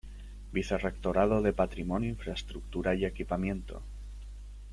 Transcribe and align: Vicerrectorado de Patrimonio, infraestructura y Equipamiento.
Vicerrectorado 0.51 1.43
de 1.43 1.53
Patrimonio, 1.53 2.09
infraestructura 2.09 2.95
y 2.95 3.05
Equipamiento. 3.05 3.83